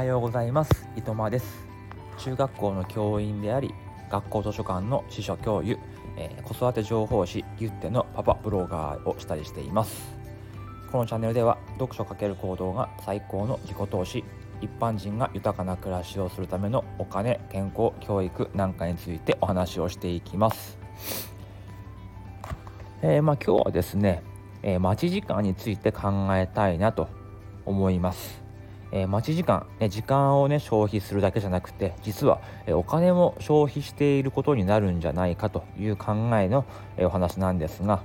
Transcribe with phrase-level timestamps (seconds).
[0.00, 0.88] はようございます。
[0.96, 1.68] 伊藤間です。
[2.16, 3.74] 中学校の教員であり
[4.08, 5.78] 学校図書館の司書教諭、
[6.16, 10.16] えー、子育て情報誌ギュッテのパパブロガーをしたりしています。
[10.90, 14.24] このチャンネルでは読書×行動が最高の自己投資
[14.62, 20.78] 一般人が豊かな暮らしをするためのお金健康教育なんかについてお話をしていきます。
[23.02, 24.22] えー、まあ、今日はですね、
[24.62, 27.06] えー、待ち時間について考えたいなと
[27.66, 28.39] 思います。
[28.92, 36.64] えー、待ち時間、ね、時間をね消費するだけじゃなくて実は、えお金も消費していることになるんじゃないかという考えの、
[36.96, 38.02] えお話なんですが、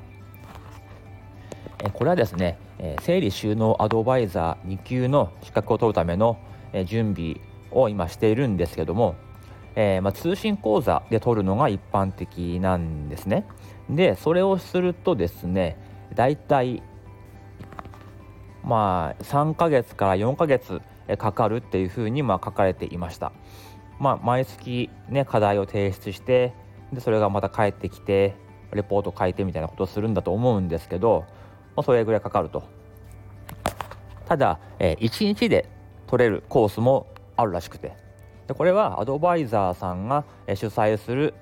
[1.83, 6.37] えこれはですね、え整理収納アドバイザー2級の資格を取るための、
[6.73, 7.37] え準備
[7.71, 9.15] を今しているんですけども、
[9.75, 13.45] えま、通信講座で取るのが一般的なんですね。
[13.89, 15.77] でそれをするとですね
[16.13, 16.81] だいたい
[18.65, 20.81] まあ3ヶ月から4ヶ月
[21.17, 23.31] かかるっていうふうにま書かれていました。
[23.99, 26.53] まあ、毎月ね課題を提出して
[26.91, 28.35] でそれがまた帰ってきて
[28.73, 31.23] レポート書いてみたいなことをするんだと思うんですけど、
[31.77, 32.63] まあ、それぐらいかかると。
[34.25, 35.69] ただ、えー、1日で
[36.07, 37.07] 取れるコースも
[37.37, 37.93] あるらしくて
[38.47, 41.35] でこれはアドバイザーさんが主催する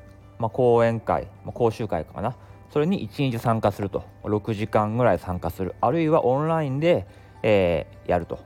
[0.44, 2.36] まあ、講演会、まあ、講習会かな
[2.74, 4.04] それに1日参加すると。
[4.24, 5.76] 6時間ぐらい参加する。
[5.80, 7.06] あるいはオンラインで、
[7.44, 8.40] えー、やると。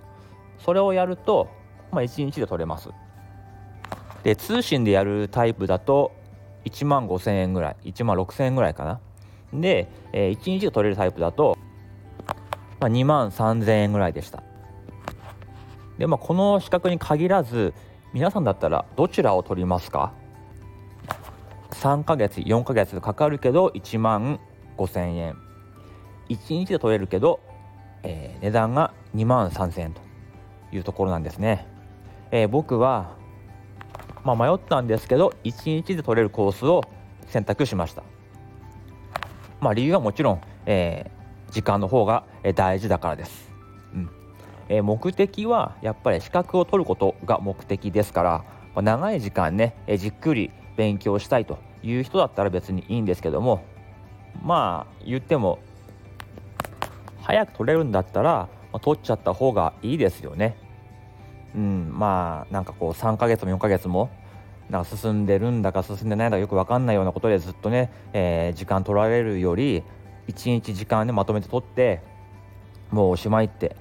[0.59, 1.47] それをやると、
[1.93, 2.89] まあ、1日で取れます。
[4.23, 6.11] で通信でやるタイプだと
[6.65, 7.91] 1万5000円ぐらい。
[7.91, 8.99] 1万6000円ぐらいかな。
[9.53, 11.57] で、えー、1日で取れるタイプだと、
[12.81, 14.43] まあ、2万3000円ぐらいでした。
[15.97, 17.73] でまあこの資格に限らず
[18.11, 20.11] 皆さんだったらどちらを取りますか？
[21.77, 24.39] 3ヶ月4ヶ月かかるけど1万
[24.77, 25.35] 5000円。
[26.29, 27.39] 1日で取れるけど、
[28.03, 30.01] えー、値段が2万3000円と
[30.71, 31.65] いうところなんですね、
[32.31, 33.15] えー、僕は、
[34.23, 36.83] まあ、迷ったんですけど1日で取れるコースを
[37.27, 38.03] 選択しました。
[39.59, 42.23] まあ理由はもちろん、えー、時間の方が
[42.55, 43.49] 大事だからです、
[43.93, 44.09] うん。
[44.69, 53.65] え、目的はやっぱり資格を取ることが目的ですから、長い時間ね、え、じっくり勉強したいという人だったら別にいいんですけども
[54.43, 55.59] まあ言っても
[57.21, 60.55] 早く取れるんだったら、まあ、取っちゃった方がいいですよね。
[61.55, 64.09] うん、まあなんかこう3ヶ月も4ヶ月も
[64.69, 69.83] なんか進んでるんだか進んでないんだかよく分かんないようなことでずっとね、えー、時間取られるより
[70.27, 72.01] 1日時間ねまとめて取って
[72.91, 73.75] もうおしまいって、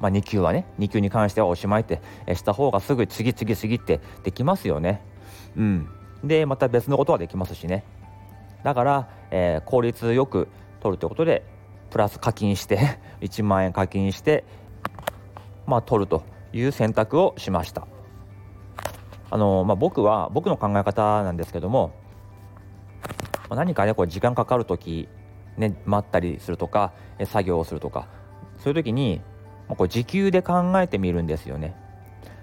[0.00, 2.00] まあ、2級はね2級に関してはおしまいって、
[2.34, 5.02] した方がすぐ次々次ってできますよね。
[5.56, 5.88] うん
[6.26, 7.84] でまた別のことはできますしね。
[8.62, 10.48] だから、えー、効率よく
[10.80, 11.44] 取るということで
[11.90, 14.44] プラス課金して 1万円課金して
[15.66, 16.22] まあ取ると
[16.52, 17.86] いう選択をしました。
[19.28, 21.90] あのまあ、僕は僕の考え方なんですけども
[23.50, 25.08] ま何かねこう時間かかる時
[25.56, 26.92] ね待ったりするとか
[27.24, 28.06] 作業をするとか
[28.58, 29.20] そういう時に
[29.68, 31.74] まこう時給で考えてみるんですよね。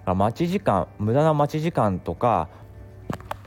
[0.05, 2.49] 待ち時間無駄な待ち時間とか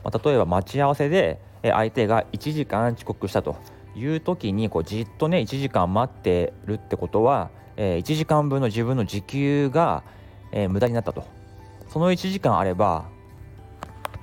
[0.03, 3.57] まあ、例えば待ち合わせで相手が1時間遅刻したと
[3.95, 10.03] いう時にこうじっとね1時間待ってるってことは、えー、1時間分の自分の時給が、
[10.51, 11.25] えー、無駄になったと。
[11.89, 13.05] その1時間あれば、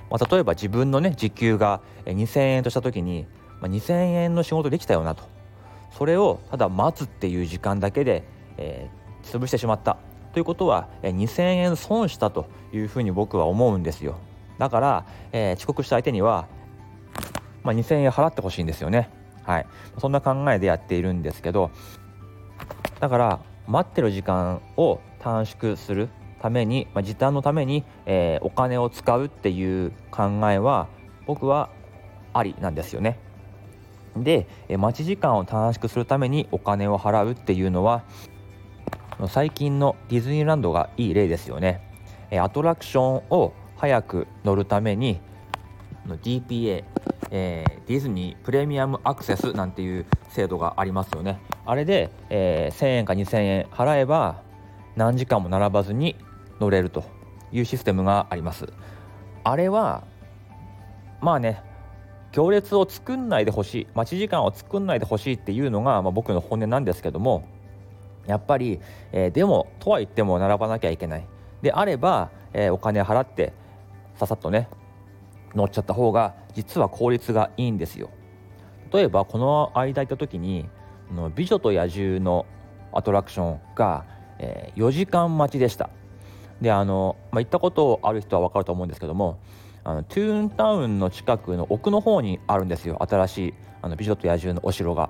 [0.09, 3.25] まあ、例えば自分のね時給が2000円とした時に、
[3.59, 5.23] まあ、2000円の仕事できたよなと。
[5.97, 8.23] それをただ待つっていう時間だけで、
[8.57, 9.97] えー、潰してしまった。
[10.33, 14.17] ということは、えー、2000円損したというふうに僕は思うんですよ。
[14.57, 16.47] だから、えー、遅刻した相手には、
[17.63, 19.09] まあ、2000円払ってほしいんですよね。
[19.43, 19.67] はい、
[19.99, 21.69] そんな考えでやっているんですけど
[22.99, 26.09] だから待ってる時間を短縮する
[26.41, 30.87] ために、まあ、時短のために、えー、お金を使うっていう考えは
[31.25, 31.69] 僕は
[32.33, 33.19] ありなんですよね。
[34.15, 38.03] で、え待ち時間を短縮するためにお金を払うっていうのは
[39.27, 41.81] 最近のディズニーランドがいい例ですよね。
[42.31, 45.19] えアトラクションを早く乗るために
[46.07, 46.83] DPA、
[47.31, 51.39] えー、ディズニープレミアムアクセスなんていう制度がありますよね。
[51.65, 54.41] あれで、えー、1000円か2000円払えば
[54.95, 56.15] 何時間も並ばずに
[56.59, 57.03] 乗れると
[57.51, 58.67] いうシステムがあります。
[59.43, 60.03] あれは
[61.21, 61.61] まあね
[62.31, 67.47] 行列を作んないでほしい待ち時間を作んないでほしいっていうのが、まあ、僕の本音なんですけども
[68.27, 68.81] やっぱり、
[69.11, 71.27] えー、でもとは言っても並ばなきゃいけない。
[71.61, 73.53] であれば、えー、お金払って
[74.15, 74.69] ささっとね
[75.53, 78.09] 乗っちゃった方が実は効率がいいんですよ。
[78.93, 80.69] 例えばこの間行った時に
[81.35, 82.45] 「美女と野獣」の
[82.93, 84.05] アトラクションが、
[84.39, 85.89] えー、4時間待ちでした。
[86.61, 89.39] であの、まあ、行ったことある人は分かると思うんですけども
[89.83, 92.97] あのトゥーンタウンの近くの奥の方にあるんですよ。
[93.07, 95.09] 新しいあの美女と野獣のお城が。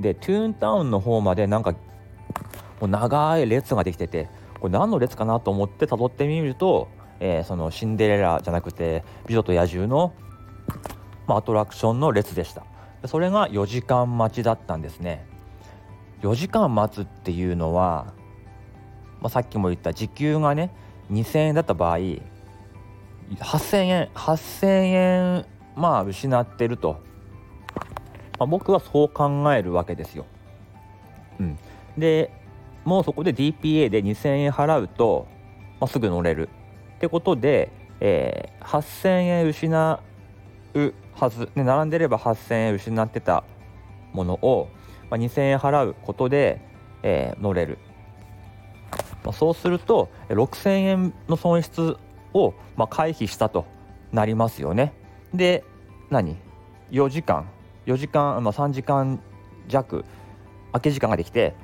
[0.00, 4.28] でトゥーンタウンの方までなんかもう長い列ができてて
[4.60, 6.88] これ何の列かなと思って辿ってみると、
[7.20, 10.14] えー、そのシンデレラじゃなくて美女と野獣の、
[11.26, 12.64] まあ、アトラクションの列でした。
[13.06, 15.26] それが4時間待ちだったんですね。
[16.22, 18.12] 4時間待つっていうのは、
[19.20, 20.70] まあ、さっきも言った時給がね
[21.12, 27.00] 2000円だった場合8000円8000円まあ失ってると、
[28.38, 30.26] まあ、僕はそう考えるわけですよ。
[31.38, 31.58] うん、
[31.96, 32.32] で
[32.84, 35.28] もうそこで DPA で2000円払うと、
[35.78, 36.48] まあ、すぐ乗れる。
[36.98, 40.00] ってことで、えー、8000円失
[40.74, 43.44] うはず、ね、並んでれば8000円失ってた
[44.12, 44.68] ものを、
[45.08, 46.60] まあ、2000円払うことで、
[47.04, 47.78] えー、乗れる、
[49.22, 51.96] まあ、そうすると6000円の損失
[52.34, 53.64] を、まあ、回避したと
[54.10, 54.92] なりますよね。
[55.32, 55.62] で
[56.10, 56.36] 何
[56.90, 57.48] ？4時間
[57.86, 59.20] 4時間、まあ、3時間
[59.68, 60.04] 弱
[60.72, 61.54] 空き時間ができて、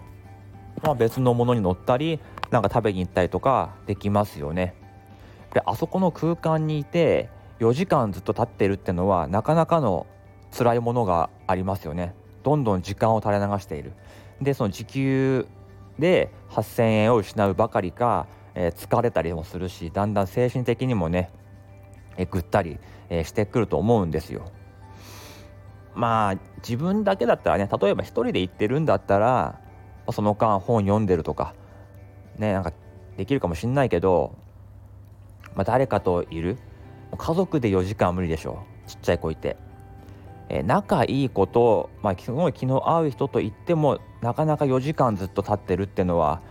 [0.83, 2.21] まあ、別のものに乗ったり
[2.53, 4.84] なんか食べに行ったりとかできますよね。
[5.55, 7.31] であそこの空間にいて
[7.61, 10.07] 4時間ずっと立ってるってのはなかなかの
[10.57, 12.15] 辛いものがありますよね。
[12.43, 13.93] どんどん時間を垂れ流している。
[14.43, 15.47] でその時給
[15.99, 21.31] で8,000円を失うばかりかえー、疲れたりもするしだんだん精神的にもね、
[22.17, 22.79] えー、ぐったり、
[23.09, 24.51] えー、してくると思うんですよ。
[25.95, 29.61] まあ自分だけだったらね例えば一人で行ってるんだったら
[30.11, 31.55] その間本読んでるとか
[32.37, 32.73] ねなんか
[33.17, 34.37] できるかもしんないけど、
[35.55, 36.59] まあ、誰かといる。
[37.17, 38.91] 家族で4時間は無理でしょう。
[38.91, 39.57] ちっちゃい子いて。
[40.49, 46.43] えー、仲いい子と、まあ、すごい気の合う人と言ってもなかなか4時間ずっと立ってるっていうのは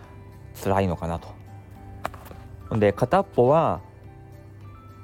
[0.64, 2.78] 辛いのかなと。
[2.78, 3.82] で片っぽは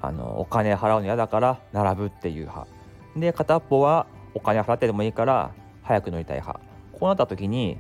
[0.02, 2.68] あのお金払うの嫌だから並ぶっていう派。
[3.16, 5.52] で片っぽはお金払ってでもいいから
[5.84, 6.60] 早く乗りたい派。
[6.94, 7.78] こうなった時に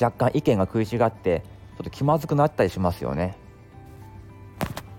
[0.00, 1.42] 若干意見が食い違って
[1.76, 3.36] ちょっと気まずくなったりしますよね。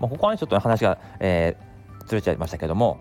[0.02, 2.98] まあ、ここはちょっと話が、えー、ずれちゃいましたけども、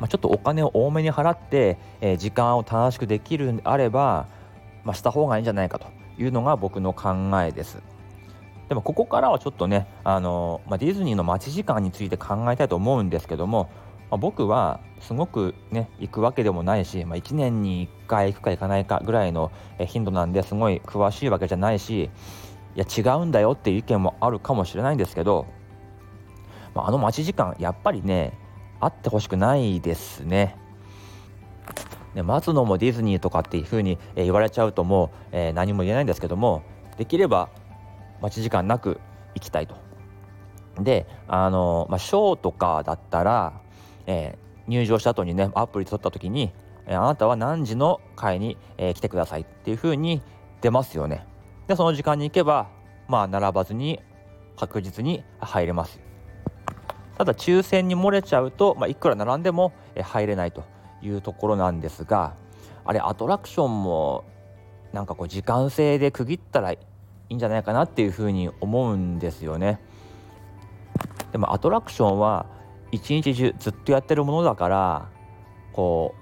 [0.00, 4.26] まあ、ちょっとお金を多めに払って、えー、時間を楽しくできるんであれば、
[4.82, 5.86] まあ、した方がいいんじゃないかと
[6.18, 7.80] いうのが僕の考えです。
[8.68, 13.70] でもここからはちょっとねあの、まあ、ディズニーの待ち時間について考えたいと思うんですけども、
[14.10, 19.52] まあ、僕はすごくね行くわけでもないし、まあ、1年に1回行くか行かないかぐらいの
[19.86, 22.10] 頻度なんですごい詳しいわけじゃないし
[22.76, 25.46] いや違うんだよっていう意見もあるかもしれないんですけど、
[26.74, 28.38] まあ、あの待ち時間やっぱりね
[28.80, 30.56] あってほしくないですね。
[32.14, 36.62] ね待つのもディズニーとかっていうふうに言われちゃうともう、えー、何も言えないんですけども
[36.96, 37.50] できれば
[38.20, 39.00] 待ち時間なく
[39.34, 39.74] 行きたいと。
[40.80, 43.60] であの、まあ、ショーとかだったら、
[44.06, 46.52] えー、入場した後にねアプリ取った時に、
[46.86, 50.22] えー、あなたは何時の会に、えー、来てくださいっていう風に
[50.60, 51.26] 出ますよね。
[51.68, 52.68] でその時間に行けば
[53.06, 54.00] まあ並ばずに
[54.56, 56.00] 確実に入れます。
[57.16, 60.64] ただ抽選に漏れちゃうと、まあ、いくら並んでも入れないと
[61.02, 62.34] いうところなんですが
[62.84, 64.24] あれアトラクションも
[64.92, 66.78] なんかこう時間制で区切ったらい
[67.28, 69.80] いんじゃないかなっていうふうに思うんですよね。
[71.32, 72.46] でもアトラクションは
[72.90, 75.08] 一日中ずっとやってるものだから
[75.72, 76.14] こ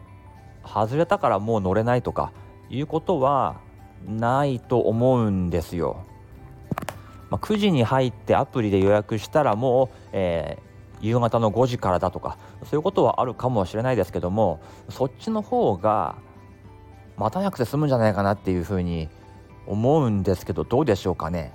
[0.64, 2.32] う外れたからもう乗れないとか
[2.70, 3.60] いうことは
[4.06, 6.04] ないと思うんですよ。
[7.30, 16.16] まあ、9時に入ってアプリで予約したらもう、えー、夕方の5時からだとかそういうことはあるかもしれないですけどもそっちの方が
[17.16, 19.08] 待たなくて済むんじゃないかなっていうふうに
[19.66, 21.52] 思うんですけどどうでしょうかね。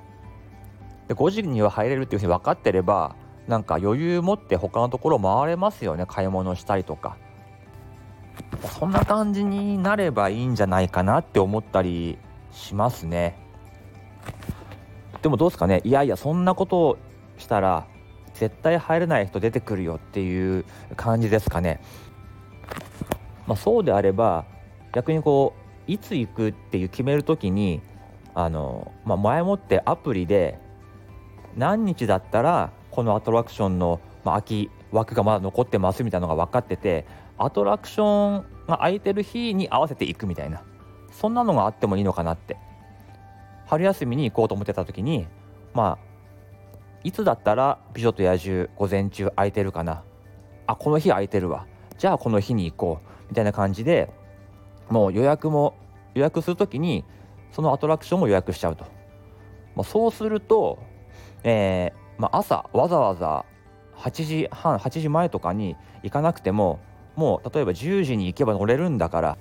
[1.08, 3.16] で5時には入れるっていうふうに分かってれば
[3.48, 6.06] なんか余裕持って他のところ回れますよね。
[6.06, 7.18] 買い物したりとか。
[8.80, 12.18] そんな感じになればいいんじゃないかなって思ったり
[12.52, 13.38] しますね。
[15.22, 15.82] でもどうですかね。
[15.84, 16.98] いやいやそんなことを
[17.38, 17.86] したら
[18.34, 20.66] 絶対入れない人出てくるよっていう
[20.96, 21.82] 感じですかね。
[23.48, 24.46] まあ、そうであれば
[24.94, 25.54] 逆にこ
[25.88, 27.82] ういつ行くっていう決める時に
[28.34, 30.58] あの、まあ、前もってアプリで
[31.56, 37.06] 何日だったらこのアトラクションの、まあ、空き枠がまだ残ってますみたいなのが分かってて
[37.38, 40.64] アトラクションが空いてる日に合わせていくみたいな。
[41.22, 42.58] そんなのがあってもいいのかなって。
[43.68, 45.28] 春休みに行こうと思ってた時に
[45.74, 45.98] まあ
[47.04, 50.04] いつだったら「美女と野獣」午前中空いてるかな。
[50.66, 51.68] あこの日空いてるわ。
[51.98, 53.08] じゃあこの日に行こう。
[53.30, 54.10] みたいな感じで
[54.90, 55.76] もう予約も
[56.16, 57.06] 予約する時に
[57.52, 58.86] そのアトラクションも予約しちゃうと。
[59.76, 60.80] まあ、そうすると、
[61.44, 63.46] えー、まあ、朝わざわざ
[63.96, 66.80] 8時半8時前とかに行かなくても
[67.16, 69.38] もう例えば10時に行けば乗れるんだから、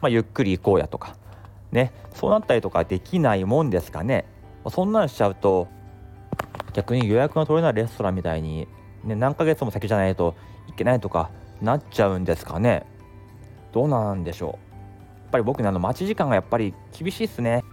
[0.00, 1.16] まあ、ゆっくり行こうやとか
[1.70, 4.26] ねそうなったりとかできないもんですかね、
[4.68, 5.68] そんなんしちゃうと
[6.72, 8.68] 逆に予約が取れないレストランみたいに、
[9.04, 10.34] ね、何ヶ月も先じゃないと
[10.68, 11.30] いけないとか
[11.60, 12.86] なっちゃうんですかね。
[13.72, 14.50] どうなんでしょう。
[14.50, 14.58] やっ
[15.32, 17.64] ぱり僕ねあの待ち時間がやっぱり厳しいっすね。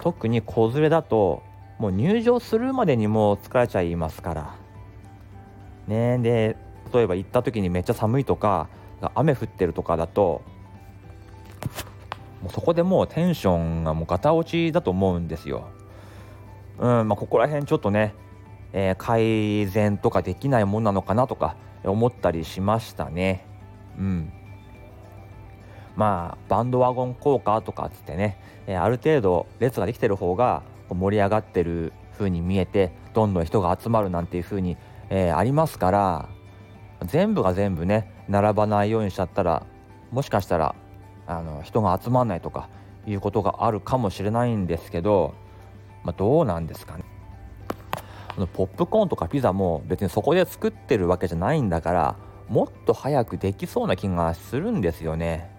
[0.00, 1.42] 特に子連れだと
[1.78, 4.54] もう入場するまでにもう疲れちゃいますから。
[5.86, 6.56] ねで
[6.92, 8.68] 例えば行った時にめっちゃ寒いとか
[9.14, 10.42] 雨降ってるとかだと
[12.42, 15.68] もうそこでもうテンションがもうガタ落ちだと思うんですよ。
[16.78, 18.14] うんまあ、ここら辺ちょっとね、
[18.72, 23.46] えー、改善とかできないもんなのかなとか思ったりしましたね。
[23.98, 24.32] うん、
[25.96, 34.76] まあバンドワゴン効果とかっつってね、えー、ある程度列ができてる方が盛り上がってる風に見えてどんどん人が集まるなんていう風に、
[35.10, 36.28] えー、ありますから
[37.04, 39.66] 全部が全部ね並ばないようにしちゃったら
[40.10, 40.74] もしかしたら
[41.28, 42.68] あの人が集まらないとか
[43.06, 45.34] いうことがあるかもしれないんですけど、
[46.02, 47.04] まあ、どうなんですかね
[48.28, 52.16] あのポップコーンとかピザも別にそこで作ってるわけじゃないんだから
[52.48, 55.50] もっと早くできそうな気がするんですよね。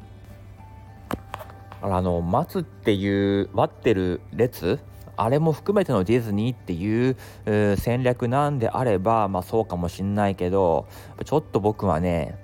[1.81, 4.79] あの待つっていう待ってる列
[5.15, 10.87] あれも含めてのディズニーっていう戦略なんであれば、まあ、そうかもしんないけど
[11.23, 12.37] ちょっと僕はね、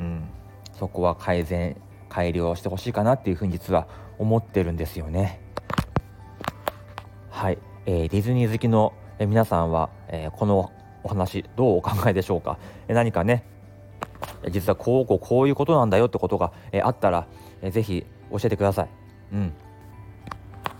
[0.00, 0.24] うん、
[0.72, 1.76] そこは改善
[2.08, 3.86] 改良してほしいかなっていうふうに実は
[4.18, 5.40] 思ってるんですよね。
[7.30, 10.72] はい、えー、ディズニー好きの皆さんは、えー、この
[11.02, 12.58] お話どうお考えでしょうか、
[12.88, 13.44] え何かね
[14.50, 17.26] 実はこうこうこういうことなんだよってことが、えあったら、
[17.62, 18.88] えー、ぜひ教えてください。
[19.32, 19.52] うん、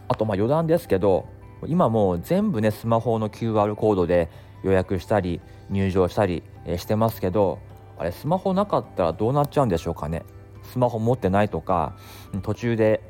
[0.09, 1.29] あとまあ余談ですけど
[1.67, 4.29] 今もう全部ねスマホの QR コードで
[4.63, 5.41] 予約したり
[5.71, 7.59] 入場したり、えしてますけど
[7.99, 10.23] あれスマホなかったらどうなっちゃうんでしょうかね？
[10.67, 11.97] スマホ持ってないとか
[12.43, 13.03] 途中で、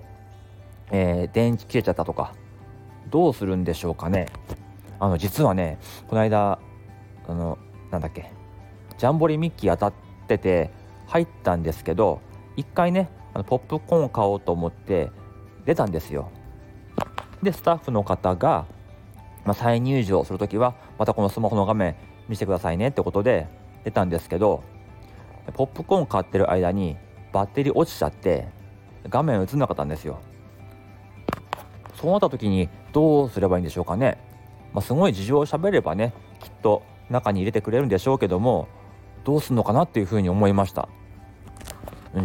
[0.91, 2.35] えー、電池切れちゃったとか
[3.11, 4.27] どうするんでしょうかね。
[4.99, 6.59] あの実はねこの間
[7.29, 7.59] あの
[7.91, 8.33] なんだっけ
[8.99, 9.93] ジャンボリミッキー当たっ
[10.27, 10.71] てて
[11.07, 12.21] 入ったんですけど
[12.57, 15.11] 一回ねあのポップコーン買おうと思って
[15.67, 16.31] 出たんですよ。
[17.43, 18.67] でスタッフの方が、
[19.45, 21.95] まあ、再入場する時はまたこのスマホの画面
[22.29, 23.47] 見せてくださいねってことで
[23.85, 24.65] 出たんですけど
[25.53, 26.97] ポップコーン買ってる間に
[27.37, 28.49] バッテリー落ちちゃって
[29.11, 30.21] 画面映んなかったんですよ。
[31.95, 34.17] そうなった時にどうすればいいんでしょうかね、
[34.73, 38.69] まあ、すごい事情を喋ればねきっと中に入れてくれるんでしょうけども
[39.25, 40.89] どうすんのかなっていうふうに思いました。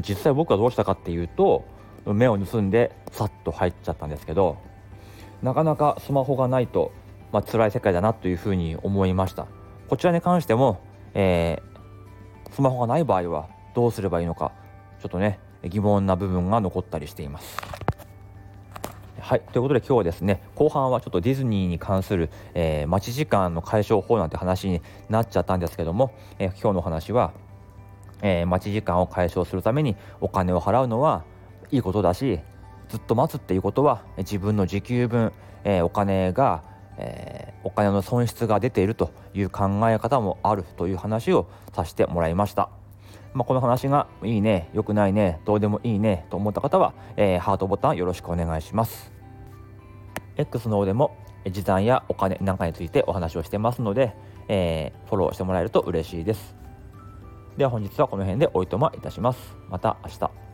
[0.08, 1.66] 実際僕はどうしたかっていうと
[2.06, 4.60] 目を盗んでさっと入っちゃったんですけど
[5.42, 6.94] なかなかスマホがないと、
[7.34, 9.48] まあ辛い世界だなというふうに思いました。
[9.90, 10.80] こちらに関しても、
[11.14, 14.54] えー、スマホがない場合はどうすればいいのか
[15.02, 17.58] ちょっとね疑問な部分が残ったりしています。
[19.20, 27.32] はいということで今日はですね後半はちょっとディズニーに関する、えー、待ち時間の解消法なんて話になっちゃったんですけども、えー、今日の話は、
[28.22, 31.24] えー、待ち時間を解消するためにお金を払うのは
[31.72, 32.40] いいことだし
[32.90, 35.32] ずっと待つっていうことは自分の時給分、
[35.64, 36.64] えお金が、
[36.98, 42.81] えお金の損失が出ているという考え方もあるという話をさせてもらいました。
[43.34, 49.12] まあ、この話がいいね、良くないね、どうでもいいねと思った方は、えー、ハートボタンよろしくお願いします。
[50.38, 51.16] X の方でも
[51.50, 54.16] 時短やお金なんかについてお話をしてますので、
[54.48, 56.56] えー、フォローしてもらえると嬉しいです。
[57.58, 59.56] では本日はこの辺でおいとまいたします。
[59.70, 60.51] また明日。